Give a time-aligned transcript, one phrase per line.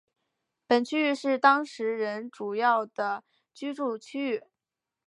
[0.65, 4.43] 本区域是当时人主要的居住区域。